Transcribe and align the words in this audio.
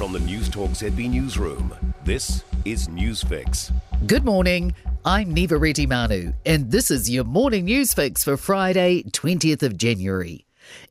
From 0.00 0.12
the 0.14 0.18
Newstalk 0.20 0.70
ZB 0.70 1.10
Newsroom, 1.10 1.74
this 2.04 2.42
is 2.64 2.88
Newsfix. 2.88 3.70
Good 4.06 4.24
morning. 4.24 4.74
I'm 5.04 5.34
Niva 5.34 5.60
Retimanu, 5.60 6.32
and 6.46 6.70
this 6.70 6.90
is 6.90 7.10
your 7.10 7.24
morning 7.24 7.66
news 7.66 7.92
fix 7.92 8.24
for 8.24 8.38
Friday, 8.38 9.02
20th 9.02 9.62
of 9.62 9.76
January. 9.76 10.46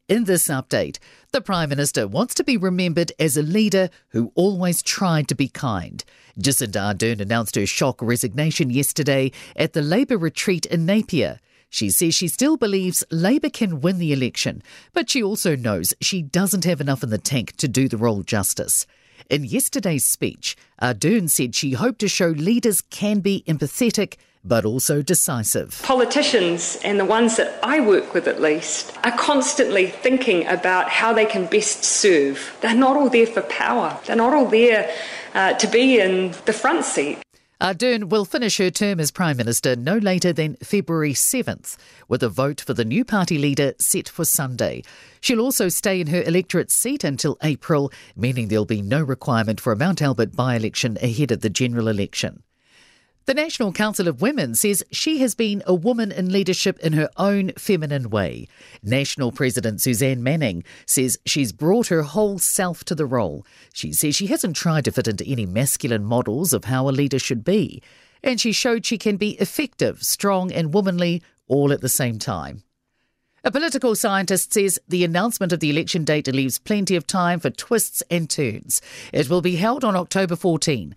In 0.07 0.25
this 0.25 0.47
update, 0.47 0.99
the 1.31 1.41
Prime 1.41 1.69
Minister 1.69 2.07
wants 2.07 2.35
to 2.35 2.43
be 2.43 2.55
remembered 2.55 3.11
as 3.17 3.35
a 3.35 3.41
leader 3.41 3.89
who 4.09 4.31
always 4.35 4.83
tried 4.83 5.27
to 5.29 5.35
be 5.35 5.47
kind. 5.47 6.05
Jacinda 6.37 6.93
Ardern 6.93 7.19
announced 7.19 7.55
her 7.55 7.65
shock 7.65 8.03
resignation 8.03 8.69
yesterday 8.69 9.31
at 9.55 9.73
the 9.73 9.81
Labour 9.81 10.19
retreat 10.19 10.67
in 10.67 10.85
Napier. 10.85 11.39
She 11.71 11.89
says 11.89 12.13
she 12.13 12.27
still 12.27 12.57
believes 12.57 13.03
Labour 13.09 13.49
can 13.49 13.81
win 13.81 13.97
the 13.97 14.13
election, 14.13 14.61
but 14.93 15.09
she 15.09 15.23
also 15.23 15.55
knows 15.55 15.95
she 15.99 16.21
doesn't 16.21 16.65
have 16.65 16.79
enough 16.79 17.01
in 17.01 17.09
the 17.09 17.17
tank 17.17 17.55
to 17.57 17.67
do 17.67 17.87
the 17.87 17.97
role 17.97 18.21
justice. 18.21 18.85
In 19.29 19.43
yesterday's 19.43 20.05
speech, 20.05 20.55
Ardern 20.81 21.29
said 21.29 21.55
she 21.55 21.73
hoped 21.73 21.99
to 21.99 22.07
show 22.07 22.29
leaders 22.29 22.81
can 22.81 23.19
be 23.19 23.43
empathetic 23.47 24.15
but 24.43 24.65
also 24.65 25.01
decisive. 25.01 25.81
Politicians, 25.83 26.79
and 26.83 26.99
the 26.99 27.05
ones 27.05 27.35
that 27.35 27.59
I 27.61 27.81
work 27.81 28.13
with 28.13 28.27
at 28.27 28.41
least, 28.41 28.97
are 29.03 29.17
constantly 29.17 29.87
thinking 29.87 30.47
about 30.47 30.89
how 30.89 31.13
they 31.13 31.25
can 31.25 31.45
best 31.45 31.83
serve. 31.83 32.57
They're 32.61 32.73
not 32.73 32.95
all 32.95 33.09
there 33.09 33.27
for 33.27 33.41
power, 33.41 33.99
they're 34.05 34.15
not 34.15 34.33
all 34.33 34.45
there 34.45 34.89
uh, 35.33 35.53
to 35.53 35.67
be 35.67 35.99
in 35.99 36.33
the 36.45 36.53
front 36.53 36.85
seat. 36.85 37.19
Ardern 37.61 38.05
will 38.07 38.23
finish 38.23 38.57
her 38.57 38.69
term 38.69 39.01
as 39.01 39.11
Prime 39.11 39.35
Minister 39.35 39.75
no 39.75 39.97
later 39.97 40.31
than 40.31 40.55
February 40.63 41.11
7th, 41.11 41.75
with 42.07 42.23
a 42.23 42.29
vote 42.29 42.61
for 42.61 42.73
the 42.73 42.85
new 42.85 43.03
party 43.03 43.37
leader 43.37 43.73
set 43.81 44.07
for 44.07 44.23
Sunday. 44.23 44.81
She'll 45.19 45.41
also 45.41 45.67
stay 45.67 45.99
in 45.99 46.07
her 46.07 46.21
electorate 46.21 46.71
seat 46.71 47.03
until 47.03 47.37
April, 47.43 47.91
meaning 48.15 48.47
there'll 48.47 48.63
be 48.63 48.81
no 48.81 49.03
requirement 49.03 49.59
for 49.59 49.73
a 49.73 49.75
Mount 49.75 50.01
Albert 50.01 50.37
by 50.37 50.55
election 50.55 50.97
ahead 51.01 51.31
of 51.31 51.41
the 51.41 51.49
general 51.49 51.89
election. 51.89 52.43
The 53.29 53.35
National 53.35 53.71
Council 53.71 54.07
of 54.07 54.23
Women 54.23 54.55
says 54.55 54.83
she 54.89 55.19
has 55.19 55.35
been 55.35 55.61
a 55.67 55.73
woman 55.75 56.11
in 56.11 56.31
leadership 56.31 56.79
in 56.79 56.93
her 56.93 57.11
own 57.15 57.51
feminine 57.59 58.09
way. 58.09 58.47
National 58.81 59.31
President 59.31 59.83
Suzanne 59.83 60.23
Manning 60.23 60.63
says 60.87 61.19
she's 61.27 61.51
brought 61.51 61.89
her 61.89 62.01
whole 62.01 62.39
self 62.39 62.83
to 62.85 62.95
the 62.95 63.05
role. 63.05 63.45
She 63.71 63.93
says 63.93 64.15
she 64.15 64.25
hasn't 64.25 64.55
tried 64.55 64.85
to 64.85 64.91
fit 64.91 65.07
into 65.07 65.27
any 65.27 65.45
masculine 65.45 66.05
models 66.05 66.53
of 66.53 66.65
how 66.65 66.89
a 66.89 66.89
leader 66.89 67.19
should 67.19 67.43
be. 67.43 67.83
And 68.23 68.41
she 68.41 68.51
showed 68.51 68.83
she 68.83 68.97
can 68.97 69.15
be 69.15 69.33
effective, 69.33 70.01
strong, 70.01 70.51
and 70.51 70.73
womanly 70.73 71.21
all 71.47 71.71
at 71.71 71.81
the 71.81 71.87
same 71.87 72.17
time. 72.17 72.63
A 73.41 73.51
political 73.51 73.95
scientist 73.95 74.51
says 74.51 74.79
the 74.87 75.05
announcement 75.05 75.53
of 75.53 75.61
the 75.61 75.69
election 75.69 76.03
date 76.03 76.27
leaves 76.27 76.57
plenty 76.57 76.97
of 76.97 77.07
time 77.07 77.39
for 77.39 77.49
twists 77.49 78.03
and 78.11 78.29
turns. 78.29 78.81
It 79.13 79.29
will 79.29 79.41
be 79.41 79.55
held 79.55 79.85
on 79.85 79.95
October 79.95 80.35
14. 80.35 80.93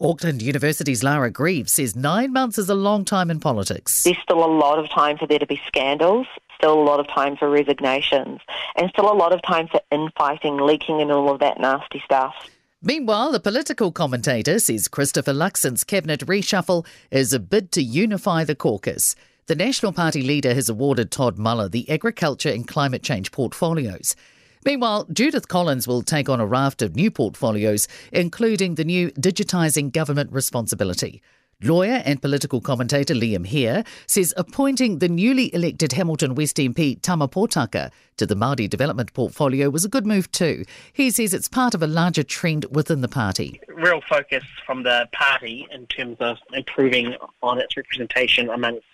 Auckland 0.00 0.42
University's 0.42 1.02
Lara 1.02 1.30
Greaves 1.30 1.72
says 1.72 1.96
nine 1.96 2.32
months 2.32 2.56
is 2.56 2.68
a 2.68 2.74
long 2.74 3.04
time 3.04 3.30
in 3.30 3.40
politics. 3.40 4.04
There's 4.04 4.18
still 4.22 4.44
a 4.44 4.46
lot 4.46 4.78
of 4.78 4.88
time 4.90 5.18
for 5.18 5.26
there 5.26 5.40
to 5.40 5.46
be 5.46 5.60
scandals, 5.66 6.26
still 6.54 6.74
a 6.74 6.84
lot 6.84 7.00
of 7.00 7.08
time 7.08 7.36
for 7.36 7.50
resignations, 7.50 8.40
and 8.76 8.88
still 8.90 9.10
a 9.10 9.14
lot 9.14 9.32
of 9.32 9.42
time 9.42 9.66
for 9.66 9.80
infighting, 9.90 10.58
leaking, 10.58 11.00
and 11.00 11.10
all 11.10 11.32
of 11.32 11.40
that 11.40 11.58
nasty 11.58 12.00
stuff. 12.04 12.34
Meanwhile, 12.80 13.32
the 13.32 13.40
political 13.40 13.90
commentator 13.90 14.60
says 14.60 14.86
Christopher 14.86 15.32
Luxon's 15.32 15.82
cabinet 15.82 16.20
reshuffle 16.20 16.86
is 17.10 17.32
a 17.32 17.40
bid 17.40 17.72
to 17.72 17.82
unify 17.82 18.44
the 18.44 18.54
caucus. 18.54 19.16
The 19.46 19.56
National 19.56 19.92
Party 19.92 20.22
leader 20.22 20.54
has 20.54 20.68
awarded 20.68 21.10
Todd 21.10 21.38
Muller 21.38 21.68
the 21.68 21.90
agriculture 21.90 22.50
and 22.50 22.68
climate 22.68 23.02
change 23.02 23.32
portfolios. 23.32 24.14
Meanwhile, 24.64 25.06
Judith 25.12 25.48
Collins 25.48 25.86
will 25.86 26.02
take 26.02 26.28
on 26.28 26.40
a 26.40 26.46
raft 26.46 26.82
of 26.82 26.96
new 26.96 27.10
portfolios, 27.10 27.88
including 28.12 28.74
the 28.74 28.84
new 28.84 29.10
Digitising 29.12 29.92
Government 29.92 30.32
Responsibility. 30.32 31.22
Lawyer 31.60 32.02
and 32.04 32.22
political 32.22 32.60
commentator 32.60 33.14
Liam 33.14 33.44
Hehir 33.44 33.84
says 34.06 34.32
appointing 34.36 35.00
the 35.00 35.08
newly 35.08 35.52
elected 35.52 35.90
Hamilton 35.90 36.36
West 36.36 36.56
MP 36.56 37.02
Tama 37.02 37.26
Potaka 37.26 37.90
to 38.16 38.26
the 38.26 38.36
Māori 38.36 38.70
Development 38.70 39.12
Portfolio 39.12 39.68
was 39.68 39.84
a 39.84 39.88
good 39.88 40.06
move 40.06 40.30
too. 40.30 40.64
He 40.92 41.10
says 41.10 41.34
it's 41.34 41.48
part 41.48 41.74
of 41.74 41.82
a 41.82 41.88
larger 41.88 42.22
trend 42.22 42.66
within 42.70 43.00
the 43.00 43.08
party. 43.08 43.60
Real 43.66 44.00
focus 44.08 44.44
from 44.64 44.84
the 44.84 45.08
party 45.12 45.66
in 45.72 45.88
terms 45.88 46.18
of 46.20 46.36
improving 46.52 47.16
on 47.42 47.58
its 47.58 47.76
representation 47.76 48.48
amongst 48.50 48.86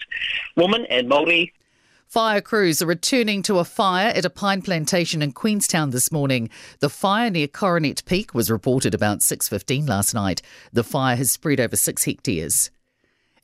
women 0.57 0.87
and 0.87 1.11
Māori 1.11 1.53
Fire 2.07 2.41
crews 2.41 2.81
are 2.81 2.87
returning 2.87 3.43
to 3.43 3.59
a 3.59 3.65
fire 3.65 4.09
at 4.09 4.25
a 4.25 4.31
pine 4.31 4.63
plantation 4.63 5.21
in 5.21 5.33
Queenstown 5.33 5.91
this 5.91 6.13
morning. 6.13 6.49
The 6.79 6.89
fire 6.89 7.31
near 7.31 7.49
Coronet 7.49 8.05
Peak 8.05 8.35
was 8.35 8.51
reported 8.51 8.95
about 8.95 9.21
6:15 9.21 9.87
last 9.87 10.15
night. 10.15 10.41
The 10.73 10.85
fire 10.85 11.17
has 11.17 11.33
spread 11.33 11.59
over 11.59 11.75
6 11.75 12.05
hectares. 12.05 12.71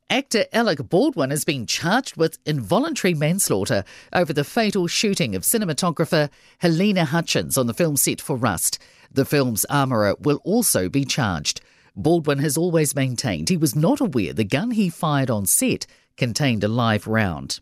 Actor 0.08 0.46
Alec 0.52 0.88
Baldwin 0.88 1.30
has 1.30 1.44
been 1.44 1.66
charged 1.66 2.16
with 2.16 2.38
involuntary 2.44 3.14
manslaughter 3.14 3.84
over 4.12 4.32
the 4.32 4.44
fatal 4.44 4.86
shooting 4.88 5.34
of 5.34 5.42
cinematographer 5.42 6.30
Halyna 6.62 7.06
Hutchins 7.06 7.56
on 7.56 7.66
the 7.66 7.74
film 7.74 7.96
set 7.96 8.20
for 8.20 8.36
Rust. 8.36 8.78
The 9.12 9.24
film's 9.24 9.64
armourer 9.66 10.16
will 10.20 10.40
also 10.44 10.88
be 10.88 11.04
charged. 11.04 11.60
Baldwin 11.96 12.38
has 12.38 12.56
always 12.56 12.94
maintained 12.94 13.48
he 13.48 13.56
was 13.56 13.74
not 13.74 14.00
aware 14.00 14.32
the 14.32 14.44
gun 14.44 14.72
he 14.72 14.90
fired 14.90 15.30
on 15.30 15.46
set 15.46 15.86
contained 16.16 16.62
a 16.62 16.68
live 16.68 17.06
round. 17.06 17.60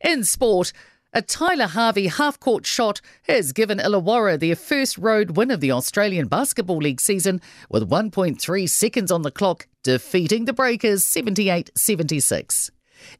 In 0.00 0.24
sport, 0.24 0.72
a 1.12 1.20
Tyler 1.20 1.66
Harvey 1.66 2.06
half 2.06 2.40
court 2.40 2.64
shot 2.64 3.02
has 3.24 3.52
given 3.52 3.78
Illawarra 3.78 4.38
their 4.38 4.56
first 4.56 4.96
road 4.96 5.36
win 5.36 5.50
of 5.50 5.60
the 5.60 5.72
Australian 5.72 6.26
Basketball 6.26 6.78
League 6.78 7.00
season 7.00 7.40
with 7.68 7.88
1.3 7.90 8.68
seconds 8.68 9.10
on 9.10 9.22
the 9.22 9.30
clock, 9.30 9.66
defeating 9.82 10.46
the 10.46 10.52
Breakers 10.52 11.04
78 11.04 11.70
76. 11.74 12.70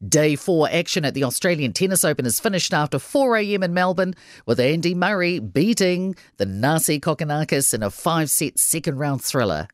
Day 0.07 0.37
four 0.37 0.69
action 0.71 1.05
at 1.05 1.15
the 1.15 1.25
Australian 1.25 1.73
Tennis 1.73 2.05
Open 2.05 2.27
is 2.27 2.41
finished 2.41 2.73
after 2.73 2.99
4am 2.99 3.65
in 3.65 3.75
Melbourne, 3.75 4.15
with 4.47 4.61
Andy 4.61 4.95
Murray 4.95 5.39
beating 5.39 6.15
Thanasi 6.39 7.01
Kokkinakis 7.01 7.75
in 7.75 7.83
a 7.83 7.91
five 7.91 8.31
set 8.31 8.59
second 8.59 8.99
round 8.99 9.23
thriller. 9.23 9.69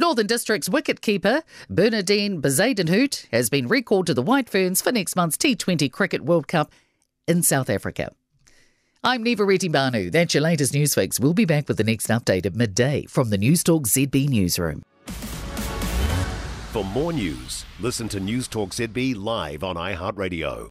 Northern 0.00 0.26
District's 0.26 0.70
wicketkeeper 0.70 1.42
Bernadine 1.68 2.40
Bezuidenhout 2.40 3.26
has 3.32 3.50
been 3.50 3.68
recalled 3.68 4.06
to 4.06 4.14
the 4.14 4.22
White 4.22 4.48
Ferns 4.48 4.80
for 4.80 4.90
next 4.90 5.14
month's 5.14 5.36
T20 5.36 5.92
Cricket 5.92 6.22
World 6.22 6.48
Cup 6.48 6.72
in 7.28 7.42
South 7.42 7.68
Africa. 7.68 8.10
I'm 9.04 9.22
Niva 9.22 9.40
Retimanu. 9.40 10.10
That's 10.10 10.32
your 10.32 10.42
latest 10.42 10.72
news 10.72 10.94
fix. 10.94 11.20
We'll 11.20 11.34
be 11.34 11.44
back 11.44 11.68
with 11.68 11.76
the 11.76 11.84
next 11.84 12.06
update 12.06 12.46
at 12.46 12.54
midday 12.54 13.04
from 13.10 13.28
the 13.28 13.36
Newstalk 13.36 13.82
ZB 13.82 14.30
newsroom. 14.30 14.82
For 16.72 16.82
more 16.82 17.12
news, 17.12 17.66
listen 17.78 18.08
to 18.08 18.20
Newstalk 18.20 18.70
ZB 18.70 19.22
live 19.22 19.62
on 19.62 19.76
iHeartRadio. 19.76 20.68